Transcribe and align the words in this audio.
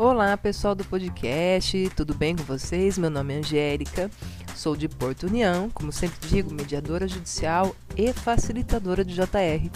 Olá, 0.00 0.36
pessoal 0.36 0.76
do 0.76 0.84
podcast, 0.84 1.90
tudo 1.96 2.14
bem 2.14 2.36
com 2.36 2.44
vocês? 2.44 2.96
Meu 2.96 3.10
nome 3.10 3.34
é 3.34 3.38
Angélica, 3.38 4.08
sou 4.54 4.76
de 4.76 4.88
Porto 4.88 5.26
União, 5.26 5.68
como 5.70 5.90
sempre 5.90 6.28
digo, 6.28 6.54
mediadora 6.54 7.08
judicial 7.08 7.74
e 7.96 8.12
facilitadora 8.12 9.04
de 9.04 9.12
JR. 9.12 9.68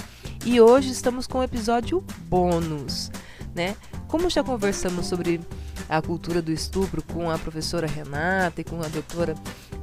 E 0.47 0.61
hoje 0.61 0.93
estamos 0.93 1.27
com 1.27 1.39
um 1.39 1.43
episódio 1.43 2.05
bônus, 2.29 3.11
né? 3.53 3.75
Como 4.07 4.31
já 4.31 4.45
conversamos 4.45 5.07
sobre 5.07 5.41
a 5.89 6.01
cultura 6.01 6.41
do 6.41 6.53
estupro 6.53 7.03
com 7.03 7.29
a 7.29 7.37
professora 7.37 7.89
Renata 7.89 8.61
e 8.61 8.65
com 8.65 8.81
a 8.81 8.87
doutora 8.87 9.35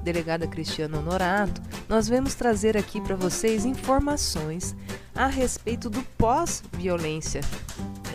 delegada 0.02 0.48
Cristiana 0.48 1.00
Honorato, 1.00 1.62
nós 1.90 2.08
vamos 2.08 2.34
trazer 2.34 2.78
aqui 2.78 3.02
para 3.02 3.18
vocês 3.18 3.66
informações 3.66 4.74
a 5.14 5.28
respeito 5.28 5.90
do 5.90 6.02
pós-violência 6.18 7.42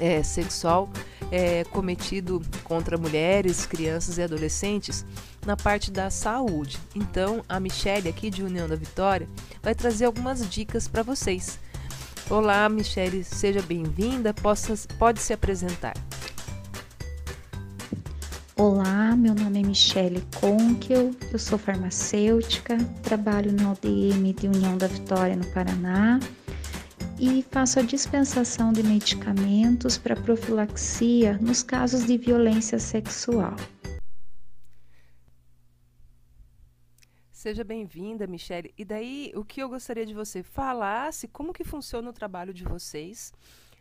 é, 0.01 0.23
sexual 0.23 0.89
é, 1.31 1.65
cometido 1.65 2.43
contra 2.63 2.97
mulheres, 2.99 3.67
crianças 3.67 4.19
e 4.19 4.23
adolescentes 4.23 5.05
na 5.45 5.57
parte 5.57 5.91
da 5.91 6.11
saúde. 6.11 6.79
Então, 6.95 7.45
a 7.49 7.59
Michelle 7.59 8.09
aqui 8.09 8.31
de 8.31 8.43
União 8.43 8.69
da 8.69 8.77
Vitória 8.77 9.29
vai 9.63 9.75
trazer 9.75 10.05
algumas 10.05 10.49
dicas 10.49 10.89
para 10.89 11.03
vocês. 11.03 11.59
Olá, 12.31 12.69
Michelle, 12.69 13.23
seja 13.23 13.61
bem-vinda. 13.63 14.35
Pode 14.99 15.21
se 15.21 15.33
apresentar. 15.33 15.95
Olá, 18.57 19.17
meu 19.17 19.35
nome 19.35 19.61
é 19.61 19.67
Michele 19.67 20.25
Conkel, 20.41 21.11
eu 21.33 21.39
sou 21.41 21.59
farmacêutica, 21.59 22.79
trabalho 23.03 23.53
na 23.53 23.73
ODM 23.73 24.33
de 24.33 24.47
União 24.47 24.79
da 24.79 24.87
Vitória, 24.87 25.35
no 25.35 25.45
Paraná, 25.47 26.21
e 27.25 27.43
faço 27.43 27.79
a 27.79 27.83
dispensação 27.83 28.71
de 28.71 28.83
medicamentos 28.83 29.97
para 29.97 30.15
profilaxia 30.15 31.39
nos 31.39 31.63
casos 31.63 32.05
de 32.05 32.19
violência 32.19 32.79
sexual. 32.79 33.57
Seja 37.33 37.65
bem-vinda, 37.65 38.27
Michele. 38.27 38.75
E 38.77 38.85
daí, 38.85 39.33
o 39.35 39.43
que 39.43 39.63
eu 39.63 39.71
gostaria 39.71 40.05
de 40.05 40.13
você 40.13 40.43
falasse, 40.43 41.27
como 41.27 41.55
que 41.55 41.65
funciona 41.65 42.11
o 42.11 42.13
trabalho 42.13 42.53
de 42.53 42.63
vocês, 42.63 43.33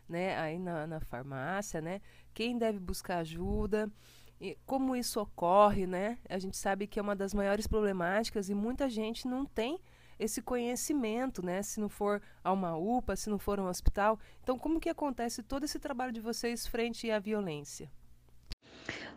né, 0.08 0.38
aí 0.40 0.58
na, 0.58 0.88
na 0.88 1.02
farmácia, 1.02 1.82
né? 1.82 2.00
Quem 2.34 2.58
deve 2.58 2.80
buscar 2.80 3.18
ajuda, 3.18 3.92
e 4.40 4.58
como 4.66 4.96
isso 4.96 5.20
ocorre, 5.20 5.86
né? 5.86 6.18
A 6.30 6.40
gente 6.40 6.56
sabe 6.56 6.88
que 6.88 6.98
é 6.98 7.02
uma 7.02 7.16
das 7.16 7.34
maiores 7.34 7.68
problemáticas 7.68 8.50
e 8.50 8.54
muita 8.54 8.90
gente 8.90 9.28
não 9.28 9.46
tem 9.46 9.80
esse 10.20 10.42
conhecimento, 10.42 11.46
né? 11.46 11.62
Se 11.62 11.80
não 11.80 11.90
for 11.90 12.22
a 12.44 12.52
uma 12.52 12.76
UPA, 12.76 13.16
se 13.16 13.30
não 13.30 13.40
for 13.40 13.60
um 13.60 13.68
hospital. 13.68 14.20
Então, 14.42 14.58
como 14.58 14.80
que 14.80 14.90
acontece 14.90 15.44
todo 15.44 15.64
esse 15.64 15.80
trabalho 15.80 16.12
de 16.12 16.20
vocês 16.20 16.68
frente 16.68 17.10
à 17.10 17.20
violência? 17.20 17.90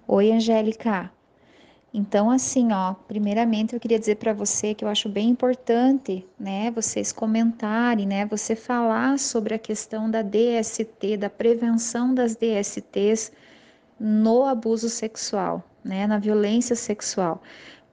Oi, 0.07 0.33
Angélica. 0.33 1.11
Então, 1.93 2.31
assim, 2.31 2.73
ó, 2.73 2.93
primeiramente 2.93 3.73
eu 3.73 3.81
queria 3.81 3.99
dizer 3.99 4.17
para 4.17 4.35
você 4.35 4.75
que 4.75 4.85
eu 4.85 4.89
acho 4.89 5.09
bem 5.09 5.31
importante, 5.31 6.27
né, 6.39 6.71
vocês 6.71 7.11
comentarem, 7.11 8.07
né, 8.07 8.27
você 8.27 8.55
falar 8.55 9.19
sobre 9.19 9.55
a 9.55 9.59
questão 9.59 10.11
da 10.11 10.21
DST, 10.21 11.17
da 11.17 11.31
prevenção 11.31 12.15
das 12.15 12.37
DSTs 12.37 13.33
no 13.99 14.45
abuso 14.45 14.91
sexual, 14.91 15.65
né, 15.83 16.07
na 16.07 16.19
violência 16.19 16.77
sexual 16.77 17.41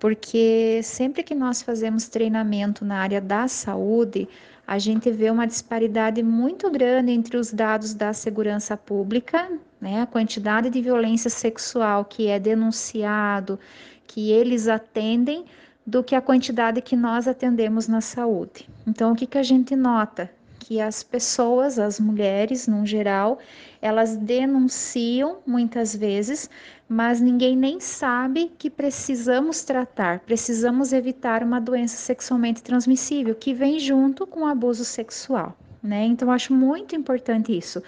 porque 0.04 0.82
sempre 0.84 1.24
que 1.24 1.34
nós 1.34 1.62
fazemos 1.62 2.10
treinamento 2.10 2.84
na 2.84 2.98
área 2.98 3.22
da 3.22 3.48
saúde, 3.48 4.28
a 4.68 4.78
gente 4.78 5.10
vê 5.10 5.30
uma 5.30 5.48
disparidade 5.48 6.22
muito 6.22 6.70
grande 6.70 7.14
entre 7.14 7.38
os 7.38 7.54
dados 7.54 7.94
da 7.94 8.12
segurança 8.12 8.76
pública, 8.76 9.50
né, 9.80 10.02
a 10.02 10.06
quantidade 10.06 10.70
de 10.70 10.82
violência 10.82 11.30
sexual 11.30 12.04
que 12.04 12.28
é 12.28 12.38
denunciado, 12.38 13.58
que 14.06 14.30
eles 14.30 14.68
atendem, 14.68 15.46
do 15.88 16.04
que 16.04 16.16
a 16.16 16.22
quantidade 16.22 16.82
que 16.82 16.98
nós 16.98 17.26
atendemos 17.26 17.88
na 17.88 18.02
saúde. 18.02 18.68
Então, 18.86 19.14
o 19.14 19.16
que, 19.16 19.26
que 19.26 19.38
a 19.38 19.44
gente 19.44 19.74
nota? 19.74 20.30
Que 20.66 20.80
as 20.80 21.04
pessoas, 21.04 21.78
as 21.78 22.00
mulheres, 22.00 22.68
no 22.68 22.86
geral, 22.86 23.38
elas 23.82 24.16
denunciam 24.16 25.40
muitas 25.46 25.94
vezes, 25.94 26.50
mas 26.88 27.20
ninguém 27.20 27.54
nem 27.54 27.82
sabe 27.82 28.50
que 28.58 28.70
precisamos 28.70 29.64
tratar, 29.66 30.22
precisamos 30.22 30.94
evitar 30.94 31.44
uma 31.44 31.60
doença 31.60 31.98
sexualmente 31.98 32.64
transmissível 32.64 33.36
que 33.36 33.54
vem 33.54 33.78
junto 33.78 34.26
com 34.26 34.44
o 34.44 34.46
abuso 34.46 34.86
sexual. 34.86 35.54
Né? 35.84 36.06
Então, 36.06 36.32
acho 36.32 36.54
muito 36.54 36.96
importante 36.96 37.56
isso. 37.56 37.84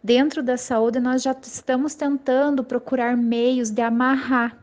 Dentro 0.00 0.40
da 0.40 0.56
saúde, 0.56 1.00
nós 1.00 1.22
já 1.24 1.34
estamos 1.42 1.96
tentando 1.96 2.62
procurar 2.62 3.16
meios 3.16 3.70
de 3.70 3.82
amarrar. 3.82 4.56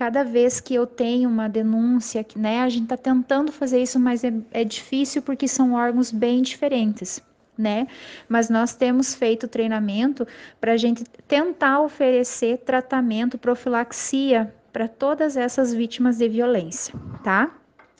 Cada 0.00 0.24
vez 0.24 0.60
que 0.60 0.74
eu 0.74 0.86
tenho 0.86 1.28
uma 1.28 1.46
denúncia, 1.46 2.24
né, 2.34 2.62
a 2.62 2.70
gente 2.70 2.84
está 2.84 2.96
tentando 2.96 3.52
fazer 3.52 3.82
isso, 3.82 4.00
mas 4.00 4.24
é, 4.24 4.32
é 4.50 4.64
difícil 4.64 5.20
porque 5.20 5.46
são 5.46 5.74
órgãos 5.74 6.10
bem 6.10 6.40
diferentes 6.40 7.22
né? 7.58 7.86
Mas 8.26 8.48
nós 8.48 8.74
temos 8.74 9.14
feito 9.14 9.46
treinamento 9.46 10.26
para 10.58 10.72
a 10.72 10.76
gente 10.78 11.04
tentar 11.28 11.82
oferecer 11.82 12.56
tratamento, 12.60 13.36
profilaxia 13.36 14.50
para 14.72 14.88
todas 14.88 15.36
essas 15.36 15.74
vítimas 15.74 16.16
de 16.16 16.26
violência, 16.30 16.94
tá? 17.22 17.54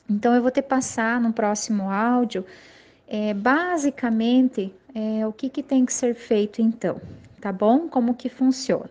Então 0.09 0.33
eu 0.33 0.41
vou 0.41 0.49
te 0.49 0.63
passar 0.63 1.21
no 1.21 1.31
próximo 1.31 1.91
áudio, 1.91 2.43
é, 3.07 3.35
basicamente, 3.35 4.73
é, 4.95 5.27
o 5.27 5.31
que, 5.31 5.47
que 5.47 5.61
tem 5.61 5.85
que 5.85 5.93
ser 5.93 6.15
feito 6.15 6.63
então, 6.63 6.99
tá 7.39 7.51
bom? 7.51 7.87
Como 7.87 8.15
que 8.15 8.27
funciona. 8.27 8.89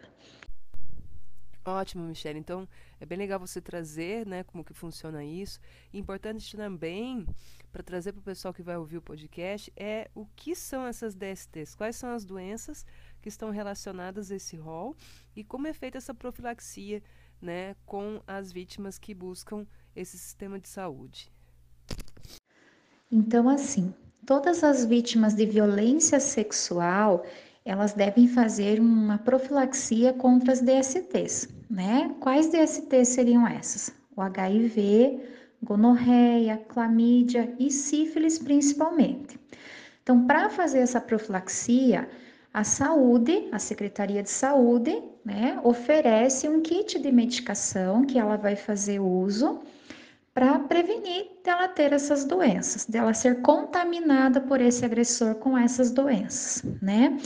Ótimo, 1.65 2.05
Michelle. 2.05 2.39
Então, 2.39 2.69
é 3.01 3.07
bem 3.07 3.17
legal 3.17 3.41
você 3.41 3.61
trazer, 3.61 4.27
né, 4.27 4.45
como 4.45 4.63
que 4.63 4.75
funciona 4.75 5.25
isso. 5.25 5.59
Importante 5.93 6.55
também 6.57 7.27
para 7.73 7.83
trazer 7.83 8.13
para 8.13 8.21
o 8.21 8.25
pessoal 8.25 8.53
que 8.53 8.63
vai 8.63 8.77
ouvir 8.77 8.99
o 8.99 9.03
podcast 9.03 9.73
é 9.75 10.11
o 10.15 10.27
que 10.37 10.55
são 10.55 10.87
essas 10.87 11.15
DSTs, 11.15 11.75
quais 11.75 11.97
são 11.97 12.11
as 12.11 12.25
doenças 12.25 12.85
que 13.23 13.29
estão 13.29 13.51
relacionadas 13.51 14.31
a 14.31 14.37
esse 14.37 14.57
rol 14.57 14.95
e 15.35 15.43
como 15.43 15.67
é 15.67 15.73
feita 15.73 15.99
essa 15.99 16.13
profilaxia, 16.13 17.03
né, 17.41 17.75
com 17.87 18.23
as 18.27 18.53
vítimas 18.53 18.99
que 18.99 19.15
buscam 19.15 19.67
esse 19.97 20.19
sistema 20.19 20.61
de 20.61 20.69
saúde. 20.69 21.33
Então, 23.11 23.49
assim, 23.49 23.95
todas 24.27 24.63
as 24.63 24.85
vítimas 24.85 25.35
de 25.35 25.47
violência 25.47 26.21
sexual, 26.21 27.25
elas 27.65 27.93
devem 27.95 28.29
fazer 28.29 28.79
uma 28.79 29.19
profilaxia 29.19 30.13
contra 30.13 30.53
as 30.53 30.61
DSTs, 30.61 31.49
né? 31.71 32.15
Quais 32.19 32.49
DSTs 32.49 33.09
seriam 33.09 33.47
essas? 33.47 33.95
O 34.17 34.21
HIV, 34.21 35.21
gonorreia, 35.63 36.57
clamídia 36.69 37.55
e 37.59 37.71
sífilis 37.71 38.39
principalmente. 38.39 39.39
Então, 40.03 40.27
para 40.27 40.51
fazer 40.51 40.81
essa 40.81 41.01
profilaxia, 41.01 42.09
a 42.53 42.65
saúde, 42.65 43.49
a 43.53 43.59
Secretaria 43.59 44.23
de 44.23 44.31
Saúde, 44.31 45.01
né, 45.25 45.61
oferece 45.63 46.49
um 46.49 46.61
kit 46.61 46.99
de 46.99 47.13
medicação 47.13 48.05
que 48.05 48.19
ela 48.19 48.37
vai 48.37 48.57
fazer 48.57 48.99
uso 48.99 49.61
para 50.35 50.59
prevenir 50.59 51.27
dela 51.45 51.69
ter 51.69 51.93
essas 51.93 52.25
doenças, 52.25 52.87
dela 52.87 53.15
ser 53.15 53.43
contaminada 53.43 54.41
por 54.41 54.61
esse 54.61 54.85
agressor 54.85 55.37
com 55.37 55.57
essas 55.57 55.91
doenças, 55.91 56.65
né? 56.81 57.17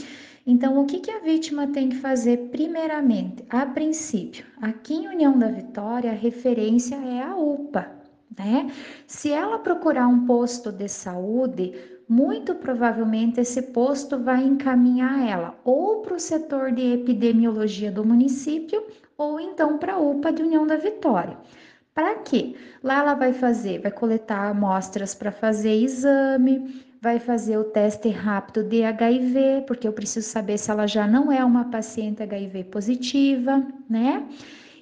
Então, 0.47 0.79
o 0.79 0.85
que, 0.85 0.99
que 0.99 1.09
a 1.09 1.19
vítima 1.19 1.65
tem 1.67 1.89
que 1.89 1.95
fazer 1.95 2.49
primeiramente? 2.51 3.43
A 3.49 3.65
princípio, 3.65 4.45
aqui 4.61 4.93
em 4.93 5.07
União 5.07 5.37
da 5.37 5.47
Vitória, 5.47 6.11
a 6.11 6.13
referência 6.13 6.95
é 6.95 7.23
a 7.23 7.35
UPA, 7.35 7.91
né? 8.37 8.71
Se 9.07 9.31
ela 9.31 9.57
procurar 9.57 10.07
um 10.07 10.27
posto 10.27 10.71
de 10.71 10.87
saúde, 10.87 11.73
muito 12.07 12.53
provavelmente 12.53 13.39
esse 13.39 13.59
posto 13.61 14.19
vai 14.19 14.43
encaminhar 14.43 15.27
ela 15.27 15.59
ou 15.63 16.03
para 16.03 16.13
o 16.13 16.19
setor 16.19 16.71
de 16.71 16.93
epidemiologia 16.93 17.91
do 17.91 18.05
município 18.05 18.85
ou 19.17 19.39
então 19.39 19.79
para 19.79 19.93
a 19.93 19.99
UPA 19.99 20.31
de 20.31 20.43
União 20.43 20.67
da 20.67 20.77
Vitória. 20.77 21.37
Para 21.95 22.15
quê? 22.15 22.55
Lá 22.83 22.99
ela 22.99 23.13
vai 23.15 23.33
fazer, 23.33 23.79
vai 23.79 23.91
coletar 23.91 24.49
amostras 24.49 25.15
para 25.15 25.31
fazer 25.31 25.73
exame, 25.73 26.84
vai 27.05 27.19
fazer 27.19 27.55
o 27.55 27.65
teste 27.65 28.09
rápido 28.09 28.63
de 28.63 28.83
HIV, 28.83 29.65
porque 29.67 29.87
eu 29.87 29.93
preciso 29.93 30.27
saber 30.27 30.57
se 30.57 30.71
ela 30.71 30.87
já 30.87 31.07
não 31.07 31.31
é 31.31 31.45
uma 31.45 31.65
paciente 31.65 32.23
HIV 32.23 32.63
positiva, 32.63 33.63
né? 33.87 34.27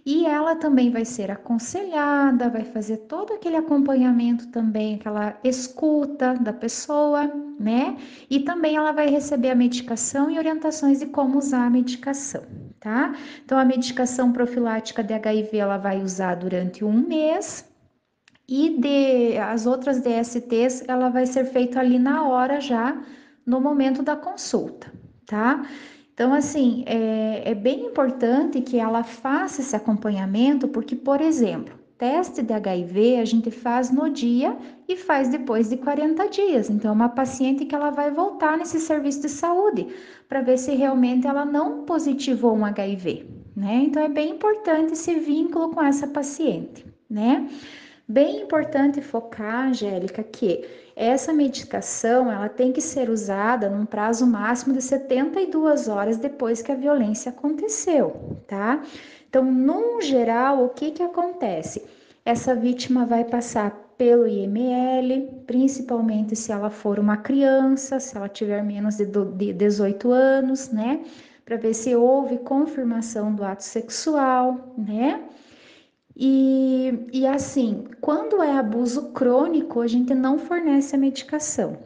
E 0.06 0.26
ela 0.26 0.56
também 0.56 0.90
vai 0.90 1.04
ser 1.04 1.30
aconselhada, 1.30 2.50
vai 2.50 2.64
fazer 2.64 2.96
todo 3.10 3.34
aquele 3.34 3.58
acompanhamento 3.58 4.48
também, 4.48 4.96
aquela 4.96 5.38
escuta 5.44 6.34
da 6.36 6.54
pessoa, 6.54 7.30
né? 7.60 7.98
E 8.30 8.40
também 8.40 8.78
ela 8.78 8.94
vai 8.94 9.10
receber 9.10 9.50
a 9.50 9.56
medicação 9.56 10.32
e 10.32 10.38
orientações 10.38 11.00
de 11.00 11.08
como 11.08 11.38
usar 11.38 11.66
a 11.66 11.70
medicação, 11.70 12.44
tá? 12.80 13.14
Então, 13.44 13.58
a 13.58 13.66
medicação 13.66 14.32
profilática 14.32 15.04
de 15.04 15.14
HIV 15.14 15.58
ela 15.58 15.78
vai 15.78 16.02
usar 16.02 16.36
durante 16.36 16.86
um 16.86 16.94
mês, 16.94 17.70
e 18.48 18.78
de 18.78 19.38
as 19.38 19.66
outras 19.66 20.02
DSTs 20.02 20.84
ela 20.88 21.10
vai 21.10 21.26
ser 21.26 21.46
feita 21.46 21.80
ali 21.80 21.98
na 21.98 22.28
hora 22.28 22.60
já 22.60 23.02
no 23.46 23.60
momento 23.60 24.02
da 24.02 24.16
consulta, 24.16 24.92
tá? 25.26 25.66
Então, 26.14 26.34
assim, 26.34 26.84
é, 26.86 27.52
é 27.52 27.56
bem 27.56 27.88
importante 27.88 28.62
que 28.62 28.78
ela 28.78 29.04
faça 29.04 29.62
esse 29.62 29.76
acompanhamento, 29.76 30.68
porque, 30.68 30.96
por 30.96 31.20
exemplo, 31.20 31.74
teste 31.98 32.44
de 32.44 32.54
HIV 32.54 33.18
a 33.18 33.26
gente 33.26 33.50
faz 33.50 33.90
no 33.90 34.10
dia 34.10 34.56
e 34.88 34.96
faz 34.96 35.30
depois 35.30 35.70
de 35.70 35.78
40 35.78 36.28
dias. 36.30 36.70
Então, 36.70 36.92
é 36.92 36.94
uma 36.94 37.10
paciente 37.10 37.66
que 37.66 37.74
ela 37.74 37.90
vai 37.90 38.12
voltar 38.12 38.58
nesse 38.58 38.80
serviço 38.80 39.22
de 39.22 39.30
saúde 39.30 39.88
para 40.30 40.42
ver 40.42 40.58
se 40.60 40.76
realmente 40.76 41.26
ela 41.26 41.46
não 41.46 41.84
positivou 41.84 42.56
um 42.56 42.64
HIV, 42.66 43.26
né? 43.56 43.84
Então, 43.86 44.04
é 44.04 44.10
bem 44.10 44.32
importante 44.32 44.94
esse 44.94 45.16
vínculo 45.16 45.70
com 45.70 45.82
essa 45.82 46.06
paciente, 46.06 46.86
né? 47.10 47.50
Bem 48.08 48.42
importante 48.42 49.02
focar, 49.02 49.68
Angélica, 49.70 50.22
que 50.24 50.66
essa 50.96 51.32
medicação 51.32 52.30
ela 52.30 52.50
tem 52.50 52.74
que 52.74 52.82
ser 52.82 53.10
usada 53.10 53.70
num 53.70 53.86
prazo 53.86 54.28
máximo 54.28 54.74
de 54.74 54.82
72 54.82 55.88
horas 55.88 56.18
depois 56.18 56.62
que 56.62 56.72
a 56.72 56.76
violência 56.76 57.30
aconteceu, 57.30 58.40
tá? 58.46 58.84
Então, 59.30 59.44
no 59.50 60.02
geral, 60.02 60.66
o 60.66 60.70
que 60.70 60.92
que 60.92 61.02
acontece? 61.02 61.82
Essa 62.26 62.54
vítima 62.54 63.06
vai 63.06 63.24
passar 63.24 63.72
pelo 63.98 64.28
IML, 64.28 65.44
principalmente 65.48 66.36
se 66.36 66.52
ela 66.52 66.70
for 66.70 67.00
uma 67.00 67.18
criança, 67.18 68.02
se 68.02 68.18
ela 68.18 68.28
tiver 68.28 68.62
menos 68.64 68.98
de 68.98 69.54
18 69.54 70.12
anos, 70.12 70.70
né? 70.70 71.06
Para 71.46 71.58
ver 71.58 71.74
se 71.74 71.96
houve 71.96 72.38
confirmação 72.40 73.34
do 73.34 73.44
ato 73.44 73.64
sexual, 73.64 74.74
né? 74.78 75.24
E, 76.16 77.08
e 77.12 77.26
assim, 77.26 77.86
quando 78.00 78.42
é 78.42 78.52
abuso 78.52 79.12
crônico, 79.12 79.82
a 79.82 79.88
gente 79.88 80.14
não 80.14 80.38
fornece 80.38 80.96
a 80.96 81.00
medicação. 81.00 81.78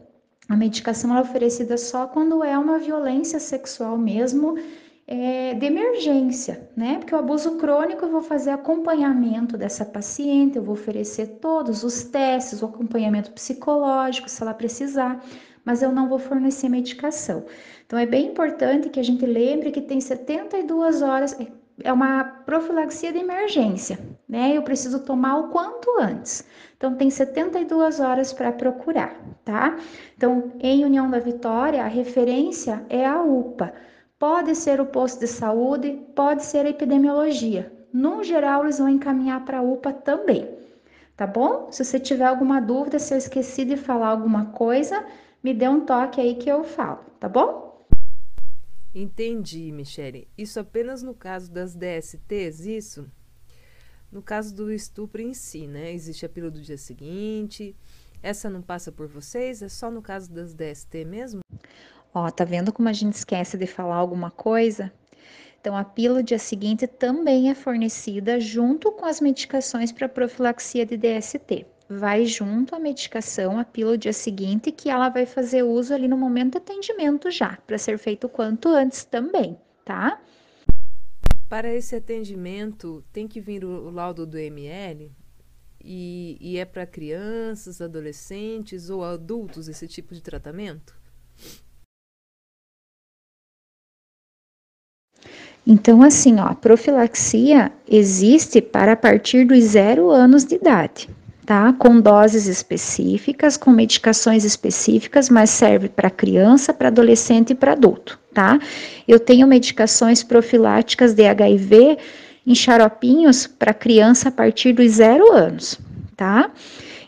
A 0.49 0.55
medicação 0.55 1.15
é 1.15 1.21
oferecida 1.21 1.77
só 1.77 2.07
quando 2.07 2.43
é 2.43 2.57
uma 2.57 2.77
violência 2.77 3.39
sexual 3.39 3.97
mesmo, 3.97 4.57
é, 5.05 5.53
de 5.53 5.65
emergência, 5.65 6.69
né? 6.75 6.97
Porque 6.99 7.15
o 7.15 7.17
abuso 7.17 7.57
crônico 7.57 8.03
eu 8.05 8.11
vou 8.11 8.21
fazer 8.21 8.49
acompanhamento 8.49 9.57
dessa 9.57 9.85
paciente, 9.85 10.57
eu 10.57 10.63
vou 10.63 10.73
oferecer 10.73 11.39
todos 11.41 11.83
os 11.83 12.03
testes, 12.03 12.61
o 12.61 12.65
acompanhamento 12.65 13.31
psicológico, 13.31 14.29
se 14.29 14.41
ela 14.41 14.53
precisar, 14.53 15.23
mas 15.63 15.81
eu 15.81 15.93
não 15.93 16.09
vou 16.09 16.19
fornecer 16.19 16.67
medicação. 16.67 17.45
Então 17.85 17.97
é 17.97 18.05
bem 18.05 18.27
importante 18.27 18.89
que 18.89 18.99
a 18.99 19.03
gente 19.03 19.25
lembre 19.25 19.71
que 19.71 19.81
tem 19.81 20.01
72 20.01 21.01
horas, 21.01 21.37
é 21.83 21.93
uma 21.93 22.23
profilaxia 22.23 23.11
de 23.11 23.19
emergência, 23.19 23.99
né? 24.27 24.55
Eu 24.55 24.63
preciso 24.63 24.99
tomar 24.99 25.37
o 25.37 25.47
quanto 25.49 25.89
antes. 25.99 26.43
Então, 26.75 26.95
tem 26.95 27.09
72 27.09 27.99
horas 27.99 28.33
para 28.33 28.51
procurar, 28.51 29.15
tá? 29.45 29.77
Então, 30.15 30.51
em 30.59 30.83
União 30.85 31.09
da 31.09 31.19
Vitória, 31.19 31.83
a 31.83 31.87
referência 31.87 32.85
é 32.89 33.05
a 33.05 33.21
UPA. 33.21 33.73
Pode 34.19 34.55
ser 34.55 34.81
o 34.81 34.85
posto 34.85 35.19
de 35.19 35.27
saúde, 35.27 36.01
pode 36.15 36.43
ser 36.43 36.65
a 36.65 36.69
epidemiologia. 36.69 37.71
No 37.93 38.23
geral, 38.23 38.63
eles 38.63 38.79
vão 38.79 38.89
encaminhar 38.89 39.45
para 39.45 39.59
a 39.59 39.61
UPA 39.61 39.93
também, 39.93 40.49
tá 41.15 41.25
bom? 41.25 41.67
Se 41.71 41.83
você 41.85 41.99
tiver 41.99 42.25
alguma 42.25 42.59
dúvida, 42.59 42.99
se 42.99 43.13
eu 43.13 43.17
esqueci 43.17 43.63
de 43.65 43.77
falar 43.77 44.09
alguma 44.09 44.47
coisa, 44.47 45.05
me 45.43 45.53
dê 45.53 45.67
um 45.67 45.81
toque 45.81 46.19
aí 46.19 46.35
que 46.35 46.49
eu 46.49 46.63
falo, 46.63 46.99
tá 47.19 47.29
bom? 47.29 47.66
Entendi, 48.99 49.71
Michele. 49.71 50.27
Isso 50.35 50.59
apenas 50.59 51.03
no 51.03 51.13
caso 51.13 51.51
das 51.51 51.75
DSTs, 51.75 52.65
isso? 52.65 53.07
No 54.11 54.23
caso 54.23 54.55
do 54.55 54.73
estupro 54.73 55.21
em 55.21 55.35
si, 55.35 55.67
né? 55.67 55.93
Existe 55.93 56.25
a 56.25 56.29
pílula 56.29 56.51
do 56.51 56.59
dia 56.59 56.79
seguinte. 56.79 57.75
Essa 58.23 58.49
não 58.49 58.59
passa 58.59 58.91
por 58.91 59.05
vocês? 59.05 59.61
É 59.61 59.69
só 59.69 59.91
no 59.91 60.01
caso 60.01 60.31
das 60.31 60.51
DST 60.55 61.05
mesmo? 61.05 61.41
Ó, 62.11 62.27
tá 62.31 62.43
vendo 62.43 62.73
como 62.73 62.89
a 62.89 62.93
gente 62.93 63.13
esquece 63.13 63.55
de 63.55 63.67
falar 63.67 63.97
alguma 63.97 64.31
coisa? 64.31 64.91
Então, 65.61 65.77
a 65.77 65.83
pílula 65.83 66.23
do 66.23 66.25
dia 66.25 66.39
seguinte 66.39 66.87
também 66.87 67.51
é 67.51 67.53
fornecida 67.53 68.39
junto 68.39 68.91
com 68.91 69.05
as 69.05 69.21
medicações 69.21 69.91
para 69.91 70.09
profilaxia 70.09 70.87
de 70.87 70.97
DST 70.97 71.67
vai 71.89 72.25
junto 72.25 72.75
à 72.75 72.79
medicação, 72.79 73.57
a 73.57 73.63
pílula 73.63 73.97
dia 73.97 74.13
seguinte, 74.13 74.71
que 74.71 74.89
ela 74.89 75.09
vai 75.09 75.25
fazer 75.25 75.63
uso 75.63 75.93
ali 75.93 76.07
no 76.07 76.17
momento 76.17 76.53
do 76.53 76.57
atendimento 76.57 77.31
já, 77.31 77.57
para 77.65 77.77
ser 77.77 77.97
feito 77.97 78.27
quanto 78.27 78.69
antes 78.69 79.05
também, 79.05 79.57
tá? 79.85 80.21
Para 81.47 81.73
esse 81.73 81.95
atendimento, 81.95 83.03
tem 83.13 83.27
que 83.27 83.39
vir 83.39 83.63
o, 83.63 83.89
laudo 83.89 84.25
do 84.25 84.37
ML? 84.37 85.11
E, 85.81 86.37
e 86.41 86.57
é 86.57 86.65
para 86.65 86.85
crianças, 86.85 87.79
adolescentes 87.79 88.89
ou 88.89 89.03
adultos 89.03 89.69
esse 89.69 89.87
tipo 89.87 90.13
de 90.13 90.21
tratamento? 90.21 90.93
Então, 95.65 96.01
assim, 96.01 96.39
ó, 96.39 96.47
a 96.47 96.55
profilaxia 96.55 97.71
existe 97.87 98.61
para 98.61 98.93
a 98.93 98.97
partir 98.97 99.45
dos 99.45 99.63
zero 99.63 100.09
anos 100.09 100.43
de 100.43 100.55
idade 100.55 101.09
tá? 101.47 101.71
Com 101.71 102.01
doses 102.01 102.45
específicas, 102.45 103.55
com 103.55 103.71
medicações 103.71 104.43
específicas, 104.43 105.29
mas 105.29 105.49
serve 105.49 105.87
para 105.87 106.09
criança, 106.09 106.73
para 106.73 106.89
adolescente 106.89 107.51
e 107.51 107.55
para 107.55 107.71
adulto, 107.71 108.19
tá? 108.33 108.59
Eu 109.07 109.17
tenho 109.17 109.47
medicações 109.47 110.21
profiláticas 110.21 111.13
de 111.13 111.25
HIV 111.25 111.97
em 112.45 112.53
xaropinhos 112.53 113.47
para 113.47 113.73
criança 113.73 114.27
a 114.27 114.31
partir 114.31 114.73
dos 114.73 114.91
zero 114.91 115.31
anos, 115.31 115.79
tá? 116.17 116.51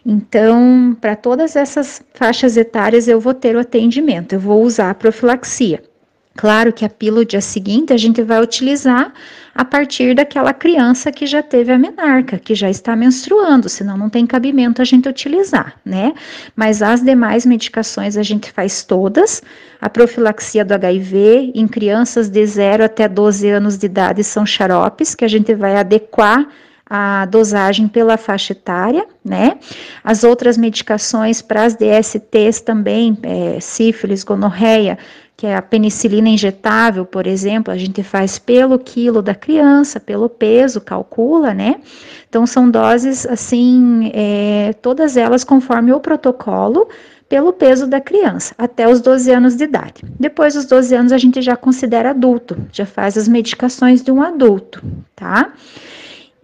Então, 0.05 0.97
para 1.01 1.17
todas 1.17 1.57
essas 1.57 2.01
faixas 2.13 2.55
etárias 2.55 3.09
eu 3.09 3.19
vou 3.19 3.33
ter 3.33 3.57
o 3.57 3.59
atendimento, 3.59 4.31
eu 4.31 4.39
vou 4.39 4.63
usar 4.63 4.91
a 4.91 4.95
profilaxia. 4.95 5.83
Claro 6.39 6.71
que 6.71 6.85
a 6.85 6.89
pílula 6.89 7.25
dia 7.25 7.41
seguinte 7.41 7.91
a 7.91 7.97
gente 7.97 8.23
vai 8.23 8.41
utilizar 8.41 9.11
a 9.53 9.65
partir 9.65 10.15
daquela 10.15 10.53
criança 10.53 11.11
que 11.11 11.25
já 11.25 11.43
teve 11.43 11.69
a 11.69 11.77
menarca, 11.77 12.39
que 12.39 12.55
já 12.55 12.69
está 12.69 12.95
menstruando, 12.95 13.67
senão 13.67 13.97
não 13.97 14.09
tem 14.09 14.25
cabimento 14.25 14.81
a 14.81 14.85
gente 14.85 15.09
utilizar, 15.09 15.75
né? 15.83 16.13
Mas 16.55 16.81
as 16.81 17.03
demais 17.03 17.45
medicações 17.45 18.15
a 18.15 18.23
gente 18.23 18.53
faz 18.53 18.85
todas. 18.85 19.43
A 19.81 19.89
profilaxia 19.89 20.63
do 20.63 20.73
HIV 20.73 21.51
em 21.53 21.67
crianças 21.67 22.29
de 22.29 22.45
0 22.45 22.85
até 22.85 23.09
12 23.09 23.49
anos 23.49 23.77
de 23.77 23.87
idade 23.87 24.23
são 24.23 24.45
xaropes 24.45 25.13
que 25.13 25.25
a 25.25 25.27
gente 25.27 25.53
vai 25.53 25.75
adequar 25.75 26.47
a 26.89 27.25
dosagem 27.25 27.87
pela 27.87 28.17
faixa 28.17 28.53
etária, 28.53 29.05
né? 29.23 29.57
As 30.03 30.23
outras 30.23 30.57
medicações 30.57 31.41
para 31.41 31.63
as 31.63 31.75
DSTs 31.75 32.61
também, 32.61 33.17
é, 33.21 33.59
sífilis, 33.59 34.23
gonorreia, 34.23 34.97
que 35.37 35.47
é 35.47 35.55
a 35.55 35.61
penicilina 35.61 36.27
injetável, 36.27 37.05
por 37.05 37.25
exemplo, 37.25 37.73
a 37.73 37.77
gente 37.77 38.03
faz 38.03 38.37
pelo 38.37 38.77
quilo 38.77 39.21
da 39.21 39.33
criança, 39.33 39.97
pelo 39.97 40.27
peso, 40.27 40.81
calcula, 40.81 41.53
né? 41.53 41.75
Então, 42.27 42.45
são 42.45 42.69
doses, 42.69 43.25
assim, 43.25 44.11
é, 44.13 44.73
todas 44.81 45.15
elas 45.15 45.45
conforme 45.45 45.93
o 45.93 45.99
protocolo, 46.01 46.89
pelo 47.29 47.53
peso 47.53 47.85
da 47.85 48.01
criança, 48.01 48.53
até 48.57 48.89
os 48.89 48.99
12 48.99 49.31
anos 49.31 49.55
de 49.55 49.63
idade. 49.63 50.03
Depois 50.19 50.55
dos 50.55 50.65
12 50.65 50.95
anos, 50.95 51.11
a 51.11 51.17
gente 51.17 51.41
já 51.41 51.55
considera 51.55 52.09
adulto, 52.09 52.57
já 52.73 52.85
faz 52.85 53.17
as 53.17 53.27
medicações 53.27 54.01
de 54.01 54.11
um 54.11 54.21
adulto, 54.21 54.83
tá? 55.15 55.53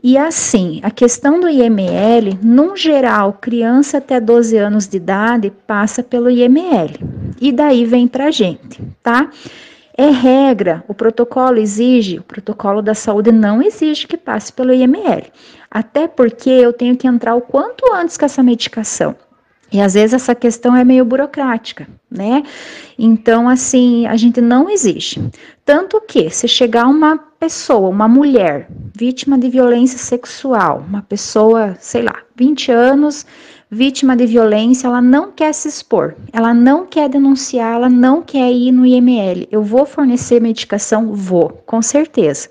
E 0.07 0.19
assim, 0.19 0.79
a 0.83 0.91
questão 0.91 1.39
do 1.39 1.49
IML, 1.49 2.37
num 2.39 2.77
geral, 2.77 3.33
criança 3.41 3.97
até 3.97 4.19
12 4.19 4.55
anos 4.55 4.87
de 4.87 4.97
idade 4.97 5.51
passa 5.65 6.03
pelo 6.03 6.29
IML. 6.29 6.91
E 7.41 7.51
daí 7.51 7.85
vem 7.85 8.07
para 8.07 8.29
gente, 8.29 8.83
tá? 9.01 9.31
É 9.97 10.11
regra, 10.11 10.83
o 10.87 10.93
protocolo 10.93 11.57
exige, 11.57 12.19
o 12.19 12.23
protocolo 12.23 12.83
da 12.83 12.93
saúde 12.93 13.31
não 13.31 13.63
exige 13.63 14.05
que 14.05 14.15
passe 14.15 14.53
pelo 14.53 14.75
IML. 14.75 15.23
Até 15.71 16.07
porque 16.07 16.51
eu 16.51 16.71
tenho 16.71 16.95
que 16.95 17.07
entrar 17.07 17.33
o 17.33 17.41
quanto 17.41 17.91
antes 17.91 18.15
com 18.15 18.25
essa 18.25 18.43
medicação. 18.43 19.15
E 19.75 19.81
às 19.81 19.93
vezes 19.93 20.13
essa 20.13 20.33
questão 20.33 20.73
é 20.73 20.85
meio 20.85 21.03
burocrática, 21.03 21.85
né? 22.09 22.43
Então, 22.97 23.49
assim, 23.49 24.07
a 24.07 24.15
gente 24.15 24.39
não 24.39 24.69
exige. 24.69 25.29
Tanto 25.65 25.99
que, 25.99 26.29
se 26.29 26.47
chegar 26.47 26.87
uma 26.87 27.17
pessoa, 27.17 27.89
uma 27.89 28.07
mulher, 28.07 28.69
vítima 28.97 29.37
de 29.37 29.49
violência 29.49 29.99
sexual, 29.99 30.81
uma 30.87 31.01
pessoa, 31.01 31.75
sei 31.81 32.03
lá, 32.03 32.15
20 32.37 32.71
anos, 32.71 33.25
vítima 33.69 34.15
de 34.15 34.25
violência, 34.25 34.87
ela 34.87 35.01
não 35.01 35.33
quer 35.33 35.53
se 35.53 35.67
expor, 35.67 36.15
ela 36.31 36.53
não 36.53 36.85
quer 36.85 37.09
denunciar, 37.09 37.75
ela 37.75 37.89
não 37.89 38.21
quer 38.21 38.49
ir 38.49 38.71
no 38.71 38.85
IML. 38.85 39.45
Eu 39.51 39.61
vou 39.61 39.85
fornecer 39.85 40.39
medicação? 40.39 41.11
Vou, 41.13 41.49
com 41.65 41.81
certeza. 41.81 42.47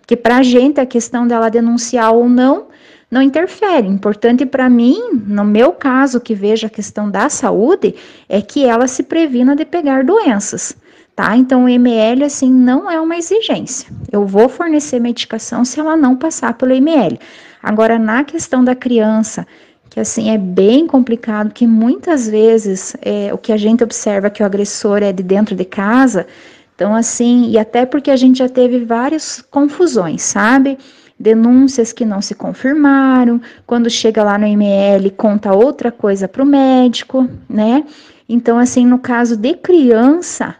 Porque 0.00 0.16
para 0.16 0.38
a 0.38 0.42
gente 0.42 0.80
a 0.80 0.86
questão 0.86 1.26
dela 1.26 1.50
denunciar 1.50 2.14
ou 2.14 2.30
não 2.30 2.71
não 3.12 3.20
interfere. 3.20 3.86
Importante 3.86 4.46
para 4.46 4.70
mim, 4.70 5.20
no 5.26 5.44
meu 5.44 5.72
caso, 5.72 6.18
que 6.18 6.34
vejo 6.34 6.66
a 6.66 6.70
questão 6.70 7.10
da 7.10 7.28
saúde, 7.28 7.94
é 8.26 8.40
que 8.40 8.64
ela 8.64 8.88
se 8.88 9.02
previna 9.02 9.54
de 9.54 9.66
pegar 9.66 10.02
doenças. 10.02 10.74
Tá? 11.14 11.36
Então, 11.36 11.64
o 11.64 11.68
ML, 11.68 12.24
assim, 12.24 12.50
não 12.50 12.90
é 12.90 12.98
uma 12.98 13.18
exigência. 13.18 13.92
Eu 14.10 14.26
vou 14.26 14.48
fornecer 14.48 14.98
medicação 14.98 15.62
se 15.62 15.78
ela 15.78 15.94
não 15.94 16.16
passar 16.16 16.54
pelo 16.54 16.72
ML. 16.72 17.20
Agora, 17.62 17.98
na 17.98 18.24
questão 18.24 18.64
da 18.64 18.74
criança, 18.74 19.46
que 19.90 20.00
assim 20.00 20.30
é 20.30 20.38
bem 20.38 20.86
complicado, 20.86 21.52
que 21.52 21.66
muitas 21.66 22.26
vezes 22.26 22.96
é, 23.02 23.30
o 23.34 23.36
que 23.36 23.52
a 23.52 23.58
gente 23.58 23.84
observa 23.84 24.30
que 24.30 24.42
o 24.42 24.46
agressor 24.46 25.02
é 25.02 25.12
de 25.12 25.22
dentro 25.22 25.54
de 25.54 25.66
casa, 25.66 26.26
Então, 26.74 26.94
assim, 26.94 27.50
e 27.50 27.58
até 27.58 27.84
porque 27.84 28.10
a 28.10 28.16
gente 28.16 28.38
já 28.38 28.48
teve 28.48 28.82
várias 28.86 29.42
confusões, 29.42 30.22
sabe? 30.22 30.78
Denúncias 31.22 31.92
que 31.92 32.04
não 32.04 32.20
se 32.20 32.34
confirmaram, 32.34 33.40
quando 33.64 33.88
chega 33.88 34.24
lá 34.24 34.36
no 34.36 34.44
ML, 34.44 35.08
conta 35.12 35.54
outra 35.54 35.92
coisa 35.92 36.26
para 36.26 36.42
o 36.42 36.46
médico, 36.46 37.28
né? 37.48 37.86
Então, 38.28 38.58
assim, 38.58 38.84
no 38.84 38.98
caso 38.98 39.36
de 39.36 39.54
criança, 39.54 40.56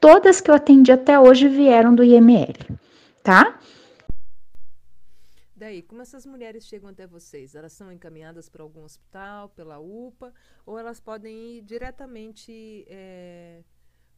todas 0.00 0.40
que 0.40 0.50
eu 0.50 0.54
atendi 0.54 0.90
até 0.90 1.20
hoje 1.20 1.48
vieram 1.48 1.94
do 1.94 2.02
IML, 2.02 2.78
tá? 3.22 3.60
Daí, 5.54 5.82
como 5.82 6.00
essas 6.00 6.24
mulheres 6.24 6.64
chegam 6.64 6.88
até 6.88 7.06
vocês? 7.06 7.54
Elas 7.54 7.74
são 7.74 7.92
encaminhadas 7.92 8.48
para 8.48 8.62
algum 8.62 8.84
hospital, 8.84 9.50
pela 9.50 9.78
UPA, 9.78 10.32
ou 10.64 10.78
elas 10.78 10.98
podem 10.98 11.58
ir 11.58 11.60
diretamente 11.60 12.86
é, 12.88 13.62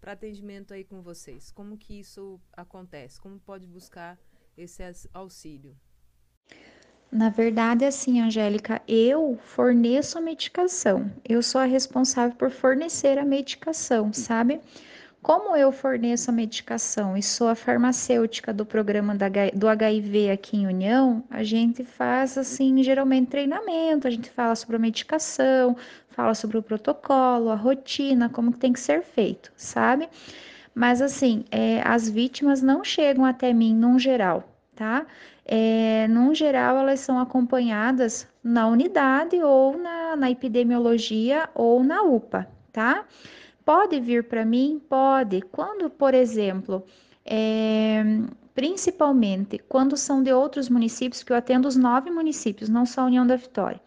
para 0.01 0.13
atendimento 0.13 0.73
aí 0.73 0.85
com 0.85 1.03
vocês? 1.03 1.51
Como 1.51 1.77
que 1.77 1.99
isso 1.99 2.41
acontece? 2.53 3.21
Como 3.21 3.41
pode 3.41 3.67
buscar 3.67 4.17
esse 4.57 4.83
auxílio? 5.13 5.77
Na 7.11 7.29
verdade, 7.29 7.85
assim, 7.85 8.21
Angélica, 8.21 8.83
eu 8.87 9.39
forneço 9.43 10.19
a 10.19 10.21
medicação. 10.21 11.11
Eu 11.25 11.43
sou 11.43 11.61
a 11.61 11.65
responsável 11.65 12.37
por 12.37 12.51
fornecer 12.51 13.19
a 13.19 13.25
medicação, 13.25 14.13
sabe? 14.13 14.61
Como 15.23 15.57
eu 15.57 15.73
forneço 15.73 16.31
a 16.31 16.33
medicação 16.33 17.17
e 17.17 17.23
sou 17.23 17.49
a 17.49 17.55
farmacêutica 17.55 18.53
do 18.53 18.65
programa 18.65 19.17
do 19.55 19.69
HIV 19.69 20.31
aqui 20.31 20.57
em 20.57 20.67
União, 20.67 21.25
a 21.31 21.43
gente 21.43 21.83
faz 21.85 22.39
assim, 22.39 22.83
geralmente 22.83 23.31
treinamento, 23.31 24.07
a 24.07 24.11
gente 24.11 24.31
fala 24.31 24.55
sobre 24.55 24.77
a 24.77 24.79
medicação, 24.79 25.77
fala 26.11 26.33
sobre 26.33 26.59
o 26.59 26.63
protocolo, 26.63 27.51
a 27.51 27.57
rotina, 27.57 28.29
como 28.29 28.53
que 28.53 28.59
tem 28.59 28.73
que 28.73 28.81
ser 28.81 29.03
feito, 29.03 29.53
sabe? 29.57 30.09
Mas 30.77 31.01
assim, 31.01 31.43
é, 31.51 31.81
as 31.87 32.07
vítimas 32.07 32.61
não 32.61 32.85
chegam 32.85 33.25
até 33.25 33.51
mim 33.51 33.75
num 33.75 33.99
geral, 33.99 34.47
tá? 34.75 35.07
É, 35.43 36.07
num 36.09 36.35
geral, 36.35 36.77
elas 36.77 37.01
são 37.01 37.19
acompanhadas 37.19 38.29
na 38.45 38.69
unidade 38.69 39.43
ou 39.43 39.79
na, 39.79 40.15
na 40.17 40.31
epidemiologia 40.31 41.49
ou 41.55 41.83
na 41.83 42.03
UPA, 42.03 42.47
tá? 42.71 43.07
Pode 43.65 43.99
vir 44.01 44.25
para 44.25 44.45
mim? 44.45 44.79
Pode. 44.87 45.41
Quando, 45.51 45.89
por 45.89 46.13
exemplo, 46.13 46.85
é, 47.25 48.05
principalmente 48.55 49.57
quando 49.57 49.97
são 49.97 50.23
de 50.23 50.31
outros 50.31 50.69
municípios, 50.69 51.23
que 51.23 51.33
eu 51.33 51.37
atendo 51.39 51.67
os 51.67 51.77
nove 51.77 52.11
municípios, 52.11 52.69
não 52.69 52.85
só 52.85 53.01
a 53.01 53.07
União 53.07 53.27
da 53.27 53.37
Vitória. 53.37 53.81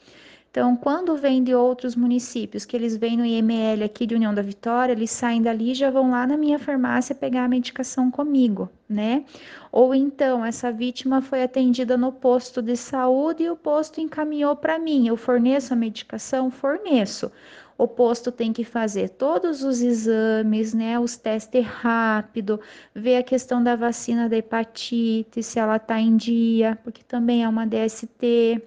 Então, 0.51 0.75
quando 0.75 1.15
vem 1.15 1.43
de 1.43 1.53
outros 1.53 1.95
municípios, 1.95 2.65
que 2.65 2.75
eles 2.75 2.97
vêm 2.97 3.15
no 3.15 3.25
IML 3.25 3.83
aqui 3.83 4.07
de 4.07 4.15
União 4.15 4.33
da 4.33 4.41
Vitória, 4.41 4.93
eles 4.93 5.11
saem 5.11 5.41
dali 5.43 5.71
e 5.71 5.75
já 5.75 5.91
vão 5.91 6.09
lá 6.09 6.25
na 6.25 6.37
minha 6.37 6.57
farmácia 6.57 7.13
pegar 7.13 7.45
a 7.45 7.47
medicação 7.47 8.09
comigo, 8.09 8.67
né? 8.87 9.25
Ou 9.71 9.93
então, 9.93 10.43
essa 10.43 10.71
vítima 10.71 11.21
foi 11.21 11.43
atendida 11.43 11.95
no 11.95 12.11
posto 12.11 12.61
de 12.63 12.75
saúde 12.75 13.43
e 13.43 13.49
o 13.49 13.55
posto 13.55 14.01
encaminhou 14.01 14.55
para 14.55 14.79
mim. 14.79 15.07
Eu 15.07 15.15
forneço 15.15 15.73
a 15.73 15.77
medicação? 15.77 16.49
Forneço 16.49 17.31
o 17.79 17.87
posto 17.87 18.29
tem 18.29 18.51
que 18.51 18.65
fazer 18.65 19.07
todos 19.07 19.63
os 19.63 19.81
exames, 19.81 20.73
né, 20.73 20.99
os 20.99 21.15
testes 21.15 21.65
rápido, 21.65 22.59
ver 22.93 23.15
a 23.15 23.23
questão 23.23 23.63
da 23.63 23.73
vacina 23.73 24.27
da 24.27 24.35
hepatite, 24.35 25.41
se 25.41 25.57
ela 25.59 25.77
está 25.77 25.97
em 25.97 26.17
dia, 26.17 26.77
porque 26.83 27.01
também 27.03 27.45
é 27.45 27.47
uma 27.47 27.65
DST, 27.65 28.61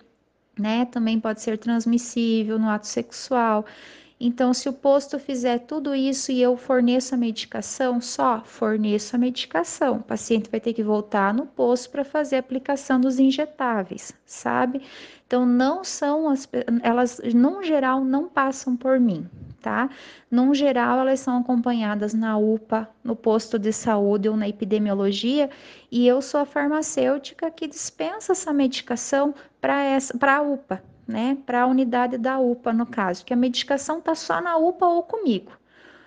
né, 0.59 0.85
também 0.87 1.19
pode 1.21 1.41
ser 1.41 1.59
transmissível 1.59 2.59
no 2.59 2.69
ato 2.69 2.87
sexual. 2.87 3.65
Então, 4.25 4.55
se 4.55 4.69
o 4.69 4.73
posto 4.73 5.19
fizer 5.19 5.59
tudo 5.61 5.95
isso 5.95 6.31
e 6.31 6.41
eu 6.41 6.57
forneço 6.57 7.13
a 7.15 7.19
medicação, 7.19 8.01
só 8.01 8.41
forneço 8.45 9.17
a 9.17 9.19
medicação. 9.19 9.97
O 9.97 10.03
paciente 10.03 10.49
vai 10.49 10.61
ter 10.61 10.73
que 10.73 10.83
voltar 10.83 11.35
no 11.35 11.45
posto 11.45 11.91
para 11.91 12.05
fazer 12.05 12.37
a 12.37 12.39
aplicação 12.39 13.01
dos 13.01 13.19
injetáveis, 13.19 14.13
sabe? 14.25 14.83
Então, 15.27 15.45
não 15.45 15.83
são 15.83 16.29
as, 16.29 16.49
elas, 16.83 17.21
no 17.35 17.65
geral, 17.65 18.05
não 18.05 18.29
passam 18.29 18.77
por 18.77 19.01
mim, 19.01 19.29
tá? 19.63 19.89
No 20.29 20.53
geral, 20.55 20.99
elas 20.99 21.21
são 21.21 21.39
acompanhadas 21.39 22.13
na 22.13 22.37
UPA, 22.37 22.89
no 23.03 23.15
posto 23.15 23.59
de 23.59 23.73
saúde 23.73 24.29
ou 24.29 24.37
na 24.37 24.49
epidemiologia, 24.49 25.49
e 25.91 26.07
eu 26.07 26.21
sou 26.21 26.41
a 26.41 26.45
farmacêutica 26.45 27.51
que 27.51 27.69
dispensa 27.69 28.33
essa 28.33 28.53
medicação 28.53 29.33
para 29.61 30.37
a 30.37 30.43
UPA, 30.43 30.83
né, 31.07 31.39
para 31.47 31.63
a 31.63 31.67
unidade 31.67 32.19
da 32.19 32.39
UPA, 32.39 32.73
no 32.73 32.85
caso, 32.85 33.25
que 33.25 33.33
a 33.33 33.37
medicação 33.37 33.99
está 33.99 34.15
só 34.15 34.41
na 34.41 34.57
UPA 34.57 34.87
ou 34.87 35.03
comigo. 35.05 35.53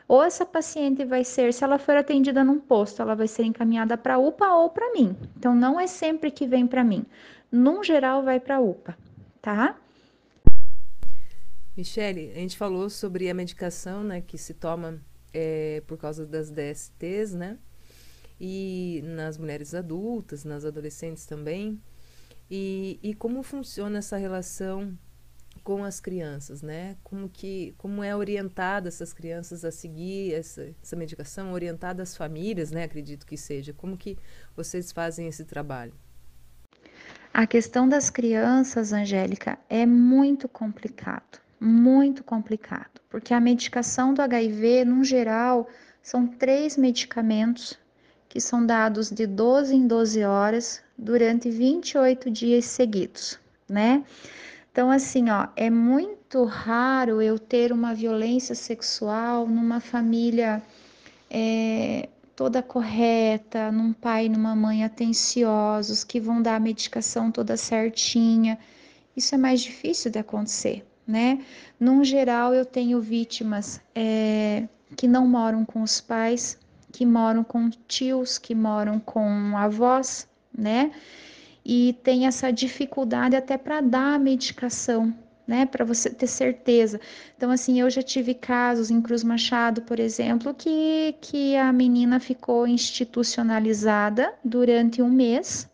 Ou 0.08 0.22
essa 0.22 0.46
paciente 0.46 1.04
vai 1.04 1.24
ser, 1.24 1.52
se 1.52 1.64
ela 1.64 1.80
for 1.80 1.96
atendida 1.96 2.44
num 2.44 2.60
posto, 2.60 3.02
ela 3.02 3.16
vai 3.16 3.28
ser 3.28 3.44
encaminhada 3.44 3.98
para 3.98 4.16
a 4.16 4.18
UPA 4.20 4.54
ou 4.54 4.70
para 4.70 4.94
mim. 4.94 5.16
Então, 5.36 5.56
não 5.56 5.80
é 5.80 5.88
sempre 5.88 6.30
que 6.30 6.46
vem 6.46 6.68
para 6.68 6.84
mim. 6.84 7.06
Num 7.52 7.84
geral, 7.84 8.22
vai 8.22 8.40
para 8.40 8.58
a 8.58 8.60
UPA, 8.60 8.96
tá? 9.42 9.76
Michele, 11.76 12.32
a 12.34 12.40
gente 12.40 12.58
falou 12.58 12.90
sobre 12.90 13.30
a 13.30 13.34
medicação, 13.34 14.04
né, 14.04 14.22
que 14.22 14.38
se 14.38 14.54
toma 14.54 15.02
é, 15.34 15.82
por 15.86 15.98
causa 15.98 16.26
das 16.26 16.50
DSTs, 16.50 17.34
né? 17.34 17.58
E 18.40 19.02
nas 19.04 19.38
mulheres 19.38 19.74
adultas, 19.74 20.44
nas 20.44 20.66
adolescentes 20.66 21.26
também. 21.26 21.82
E, 22.50 23.00
e 23.02 23.14
como 23.14 23.44
funciona 23.44 23.98
essa 24.00 24.18
relação 24.18 24.98
com 25.64 25.84
as 25.84 26.00
crianças, 26.00 26.62
né? 26.62 26.96
Como 27.04 27.28
que 27.28 27.74
como 27.78 28.04
é 28.04 28.16
orientada 28.16 28.88
essas 28.88 29.12
crianças 29.12 29.66
a 29.66 29.72
seguir 29.72 30.34
essa, 30.34 30.70
essa 30.82 30.96
medicação, 30.96 31.54
orientada 31.54 32.04
as 32.04 32.16
famílias, 32.16 32.72
né? 32.72 32.84
Acredito 32.84 33.26
que 33.26 33.36
seja. 33.36 33.74
Como 33.74 33.98
que 33.98 34.18
vocês 34.56 34.92
fazem 34.92 35.28
esse 35.28 35.44
trabalho? 35.44 35.94
A 37.34 37.46
questão 37.46 37.90
das 37.90 38.10
crianças, 38.10 38.94
Angélica, 38.94 39.60
é 39.68 39.86
muito 39.86 40.48
complicado, 40.48 41.42
muito 41.66 42.24
complicado, 42.24 43.02
porque 43.10 43.34
a 43.34 43.40
medicação 43.40 44.14
do 44.14 44.22
HIV, 44.22 44.86
no 44.86 45.04
geral, 45.04 45.68
são 46.02 46.28
três 46.28 46.78
medicamentos 46.78 47.78
que 48.30 48.40
são 48.40 48.66
dados 48.66 49.10
de 49.10 49.26
12 49.26 49.76
em 49.76 49.88
12 49.88 50.24
horas 50.24 50.82
durante 50.98 51.50
28 51.50 52.30
dias 52.30 52.66
seguidos, 52.66 53.40
né? 53.68 54.04
Então, 54.72 54.92
assim, 54.92 55.30
ó, 55.30 55.48
é 55.56 55.70
muito 55.70 56.44
raro 56.44 57.22
eu 57.22 57.40
ter 57.40 57.72
uma 57.72 57.94
violência 57.94 58.54
sexual 58.54 59.48
numa 59.48 59.80
família 59.80 60.62
é, 61.32 62.10
toda 62.36 62.62
correta, 62.62 63.72
num 63.72 63.94
pai 63.94 64.26
e 64.26 64.30
numa 64.30 64.54
mãe 64.54 64.84
atenciosos, 64.84 66.04
que 66.04 66.20
vão 66.20 66.42
dar 66.42 66.56
a 66.56 66.60
medicação 66.60 67.32
toda 67.32 67.56
certinha. 67.56 68.60
Isso 69.16 69.34
é 69.34 69.38
mais 69.38 69.62
difícil 69.62 70.12
de 70.12 70.20
acontecer, 70.20 70.86
né? 71.08 71.40
Num 71.80 72.04
geral, 72.04 72.54
eu 72.54 72.66
tenho 72.66 73.02
vítimas 73.02 73.82
é, 73.94 74.68
que 74.96 75.08
não 75.08 75.28
moram 75.28 75.64
com 75.66 75.82
os 75.82 76.02
pais, 76.02 76.58
que 76.92 77.06
moram 77.06 77.44
com 77.44 77.70
tios, 77.88 78.38
que 78.38 78.56
moram 78.56 79.00
com 79.00 79.56
avós, 79.58 80.28
né? 80.58 80.92
E 81.64 81.98
tem 82.04 82.28
essa 82.28 82.52
dificuldade 82.52 83.36
até 83.36 83.58
para 83.58 83.82
dar 83.82 84.16
a 84.16 84.20
medicação, 84.20 85.14
né? 85.48 85.66
Para 85.66 85.84
você 85.84 86.10
ter 86.10 86.28
certeza. 86.28 87.00
Então, 87.36 87.52
assim, 87.52 87.80
eu 87.80 87.90
já 87.90 88.02
tive 88.02 88.34
casos 88.34 88.90
em 88.90 89.02
Cruz 89.02 89.24
Machado, 89.24 89.82
por 89.82 90.00
exemplo, 90.00 90.54
que, 90.54 91.16
que 91.22 91.56
a 91.56 91.74
menina 91.74 92.20
ficou 92.20 92.68
institucionalizada 92.68 94.34
durante 94.44 95.02
um 95.02 95.10
mês 95.10 95.70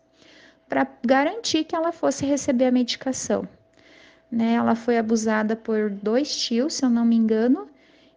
para 0.68 0.86
garantir 1.04 1.64
que 1.64 1.76
ela 1.76 1.92
fosse 1.92 2.24
receber 2.24 2.66
a 2.66 2.72
medicação. 2.72 3.46
Né? 4.32 4.54
Ela 4.54 4.74
foi 4.74 4.96
abusada 4.96 5.54
por 5.54 5.90
dois 5.90 6.34
tios, 6.34 6.72
se 6.72 6.84
eu 6.86 6.88
não 6.88 7.04
me 7.04 7.14
engano, 7.14 7.68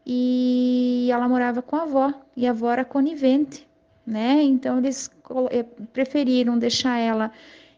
e 0.05 1.10
ela 1.12 1.27
morava 1.27 1.62
com 1.62 1.75
a 1.75 1.84
avó, 1.84 2.13
e 2.38 2.48
a 2.48 2.51
avó 2.51 2.72
era 2.72 2.86
conivente, 2.86 3.67
né? 4.07 4.41
Então 4.43 4.77
eles 4.77 5.12
eh, 5.51 5.63
preferiram 5.91 6.57
deixar 6.57 6.98
ela 6.98 7.31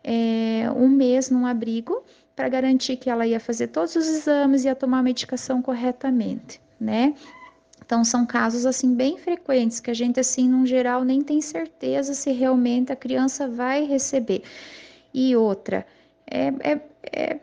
é, 0.03 0.69
um 0.75 0.87
mês 0.87 1.29
num 1.29 1.45
abrigo 1.47 2.03
para 2.35 2.47
garantir 2.49 2.97
que 2.97 3.09
ela 3.09 3.25
ia 3.25 3.39
fazer 3.39 3.67
todos 3.67 3.95
os 3.95 4.07
exames 4.07 4.63
e 4.63 4.67
ia 4.67 4.75
tomar 4.75 4.99
a 4.99 5.03
medicação 5.03 5.61
corretamente, 5.61 6.61
né? 6.79 7.15
Então 7.83 8.03
são 8.03 8.25
casos 8.25 8.65
assim 8.65 8.93
bem 8.93 9.17
frequentes 9.17 9.79
que 9.79 9.89
a 9.89 9.93
gente 9.93 10.19
assim, 10.19 10.47
no 10.49 10.65
geral, 10.65 11.03
nem 11.03 11.21
tem 11.23 11.41
certeza 11.41 12.13
se 12.13 12.31
realmente 12.31 12.91
a 12.91 12.95
criança 12.95 13.47
vai 13.47 13.85
receber. 13.85 14.43
E 15.13 15.35
outra, 15.35 15.85
é, 16.29 16.47
é, 16.59 16.81
é 17.11 17.39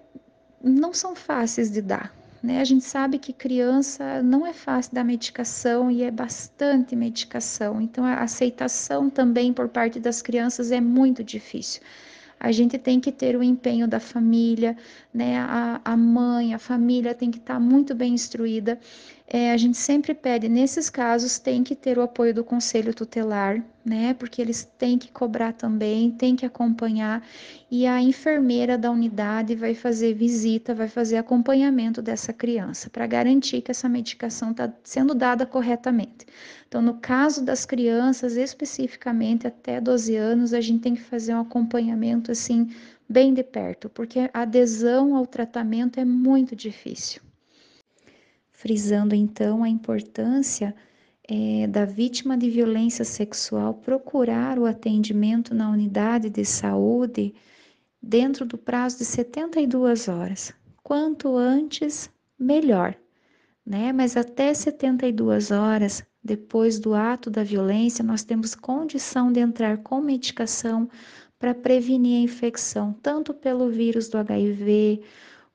não 0.64 0.92
são 0.92 1.14
fáceis 1.14 1.70
de 1.70 1.82
dar, 1.82 2.14
né? 2.42 2.60
A 2.60 2.64
gente 2.64 2.84
sabe 2.84 3.18
que 3.18 3.32
criança 3.32 4.22
não 4.22 4.46
é 4.46 4.52
fácil 4.52 4.94
dar 4.94 5.04
medicação 5.04 5.90
e 5.90 6.02
é 6.02 6.10
bastante 6.10 6.96
medicação, 6.96 7.80
então 7.80 8.04
a 8.04 8.16
aceitação 8.16 9.10
também 9.10 9.52
por 9.52 9.68
parte 9.68 10.00
das 10.00 10.22
crianças 10.22 10.72
é 10.72 10.80
muito 10.80 11.22
difícil. 11.22 11.82
A 12.40 12.52
gente 12.52 12.76
tem 12.78 13.00
que 13.00 13.12
ter 13.12 13.36
o 13.36 13.42
empenho 13.42 13.86
da 13.88 14.00
família, 14.00 14.76
né? 15.14 15.38
A, 15.38 15.80
a 15.84 15.96
mãe, 15.96 16.54
a 16.54 16.58
família 16.58 17.14
tem 17.14 17.30
que 17.30 17.38
estar 17.38 17.60
muito 17.60 17.94
bem 17.94 18.12
instruída. 18.14 18.78
é, 19.26 19.52
a 19.52 19.56
gente 19.56 19.78
sempre 19.78 20.12
pede, 20.14 20.48
nesses 20.48 20.90
casos, 20.90 21.38
tem 21.38 21.62
que 21.64 21.74
ter 21.74 21.96
o 21.98 22.02
apoio 22.02 22.34
do 22.34 22.44
conselho 22.44 22.92
tutelar, 22.92 23.64
né? 23.84 24.12
Porque 24.14 24.40
eles 24.42 24.68
têm 24.78 24.98
que 24.98 25.10
cobrar 25.10 25.52
também, 25.52 26.10
tem 26.10 26.36
que 26.36 26.44
acompanhar, 26.44 27.22
e 27.70 27.86
a 27.86 28.02
enfermeira 28.02 28.76
da 28.76 28.90
unidade 28.90 29.54
vai 29.54 29.74
fazer 29.74 30.14
visita, 30.14 30.74
vai 30.74 30.88
fazer 30.88 31.16
acompanhamento 31.16 32.02
dessa 32.02 32.32
criança, 32.32 32.90
para 32.90 33.06
garantir 33.06 33.62
que 33.62 33.70
essa 33.70 33.88
medicação 33.88 34.50
está 34.50 34.70
sendo 34.82 35.14
dada 35.14 35.46
corretamente. 35.46 36.26
Então, 36.68 36.82
no 36.82 36.94
caso 36.94 37.44
das 37.44 37.64
crianças, 37.64 38.36
especificamente 38.36 39.46
até 39.46 39.80
12 39.80 40.16
anos, 40.16 40.52
a 40.52 40.60
gente 40.60 40.82
tem 40.82 40.94
que 40.94 41.02
fazer 41.02 41.34
um 41.34 41.40
acompanhamento 41.40 42.30
assim, 42.32 42.68
bem 43.08 43.34
de 43.34 43.42
perto, 43.42 43.88
porque 43.88 44.30
a 44.32 44.42
adesão 44.42 45.14
ao 45.14 45.26
tratamento 45.26 46.00
é 46.00 46.04
muito 46.04 46.54
difícil 46.54 47.22
frisando 48.64 49.14
então 49.14 49.62
a 49.62 49.68
importância 49.68 50.74
é, 51.28 51.66
da 51.66 51.84
vítima 51.84 52.34
de 52.34 52.48
violência 52.48 53.04
sexual 53.04 53.74
procurar 53.74 54.58
o 54.58 54.64
atendimento 54.64 55.54
na 55.54 55.70
unidade 55.70 56.30
de 56.30 56.46
saúde 56.46 57.34
dentro 58.00 58.46
do 58.46 58.56
prazo 58.56 58.96
de 58.96 59.04
72 59.04 60.08
horas. 60.08 60.50
Quanto 60.82 61.36
antes, 61.36 62.08
melhor, 62.38 62.96
né? 63.66 63.92
Mas 63.92 64.16
até 64.16 64.54
72 64.54 65.50
horas 65.50 66.02
depois 66.22 66.78
do 66.78 66.94
ato 66.94 67.28
da 67.28 67.44
violência, 67.44 68.02
nós 68.02 68.24
temos 68.24 68.54
condição 68.54 69.30
de 69.30 69.40
entrar 69.40 69.76
com 69.78 70.00
medicação 70.00 70.88
para 71.44 71.54
prevenir 71.54 72.20
a 72.20 72.22
infecção, 72.22 72.96
tanto 73.02 73.34
pelo 73.34 73.68
vírus 73.68 74.08
do 74.08 74.16
HIV, 74.16 75.02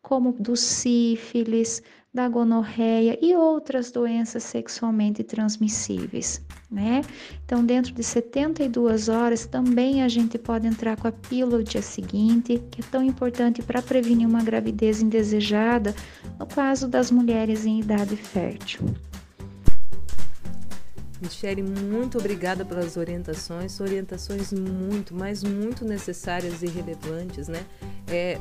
como 0.03 0.31
do 0.33 0.55
sífilis, 0.55 1.81
da 2.13 2.29
gonorreia 2.29 3.17
e 3.19 3.35
outras 3.35 3.89
doenças 3.89 4.43
sexualmente 4.43 5.23
transmissíveis, 5.23 6.45
né? 6.69 7.01
Então, 7.43 7.65
dentro 7.65 7.91
de 7.91 8.03
72 8.03 9.09
horas, 9.09 9.47
também 9.47 10.03
a 10.03 10.07
gente 10.07 10.37
pode 10.37 10.67
entrar 10.67 10.95
com 10.95 11.07
a 11.07 11.11
pílula 11.11 11.57
do 11.57 11.63
dia 11.63 11.81
seguinte, 11.81 12.61
que 12.69 12.81
é 12.81 12.85
tão 12.91 13.01
importante 13.01 13.63
para 13.63 13.81
prevenir 13.81 14.27
uma 14.27 14.43
gravidez 14.43 15.01
indesejada 15.01 15.95
no 16.37 16.45
caso 16.45 16.87
das 16.87 17.09
mulheres 17.09 17.65
em 17.65 17.79
idade 17.79 18.15
fértil. 18.15 18.85
Michele, 21.21 21.61
muito 21.61 22.17
obrigada 22.17 22.63
pelas 22.63 22.95
orientações, 22.95 23.79
orientações 23.79 24.53
muito, 24.53 25.13
mas 25.13 25.43
muito 25.43 25.83
necessárias 25.83 26.63
e 26.63 26.67
relevantes, 26.67 27.47
né? 27.47 27.65
É, 28.07 28.39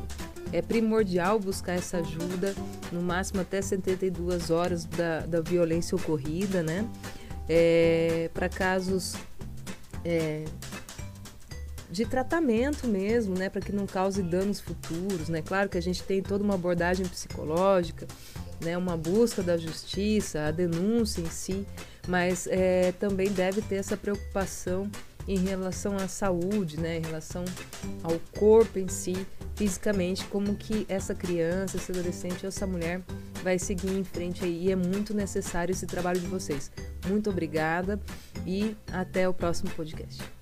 é 0.53 0.63
primordial 0.63 1.41
buscar 1.41 1.73
essa 1.73 1.99
ajuda, 1.99 2.55
no 2.93 3.03
máximo 3.03 3.41
até 3.41 3.61
72 3.61 4.51
horas 4.51 4.85
da, 4.85 5.21
da 5.21 5.41
violência 5.41 5.97
ocorrida, 5.97 6.63
né? 6.63 6.89
É, 7.49 8.31
Para 8.33 8.49
casos 8.49 9.17
é, 10.05 10.45
de 11.91 12.07
tratamento 12.07 12.87
mesmo, 12.87 13.37
né? 13.37 13.49
Para 13.49 13.61
que 13.61 13.73
não 13.73 13.87
cause 13.87 14.23
danos 14.23 14.61
futuros, 14.61 15.29
né? 15.29 15.43
Claro 15.43 15.69
que 15.69 15.79
a 15.79 15.83
gente 15.83 16.03
tem 16.03 16.23
toda 16.23 16.45
uma 16.45 16.55
abordagem 16.55 17.07
psicológica, 17.07 18.07
né? 18.61 18.77
Uma 18.77 18.97
busca 18.97 19.43
da 19.43 19.57
justiça, 19.57 20.45
a 20.45 20.51
denúncia 20.51 21.21
em 21.21 21.31
si, 21.31 21.67
mas 22.09 22.49
é, 22.51 22.93
também 22.93 23.31
deve 23.31 23.61
ter 23.61 23.77
essa 23.77 23.97
preocupação 23.97 24.91
em 25.29 25.37
relação 25.37 25.95
à 25.97 26.09
saúde, 26.09 26.81
né? 26.81 26.97
Em 26.97 27.03
relação 27.03 27.45
ao 28.03 28.19
corpo 28.39 28.79
em 28.79 28.89
si, 28.89 29.27
fisicamente, 29.55 30.25
como 30.25 30.55
que 30.55 30.87
essa 30.89 31.15
criança, 31.15 31.77
esse 31.77 31.93
adolescente 31.93 32.47
essa 32.47 32.67
mulher 32.67 33.03
vai 33.43 33.59
seguir 33.59 33.91
em 33.91 34.03
frente 34.03 34.43
aí. 34.43 34.65
E 34.65 34.73
é 34.73 34.77
muito 34.77 35.13
necessário 35.13 35.71
esse 35.71 35.87
trabalho 35.87 36.19
de 36.19 36.27
vocês. 36.27 36.73
Muito 37.07 37.29
obrigada 37.29 38.01
e 38.47 38.75
até 38.91 39.29
o 39.29 39.35
próximo 39.35 39.71
podcast. 39.73 40.38